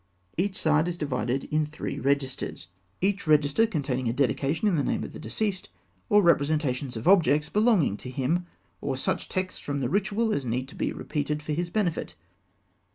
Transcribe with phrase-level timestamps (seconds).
[0.35, 2.69] Each side is divided in three registers,
[3.01, 5.69] each register containing a dedication in the name of the deceased,
[6.09, 8.47] or representations of objects belonging to him,
[8.81, 12.15] or such texts from the Ritual as need to be repeated for his benefit.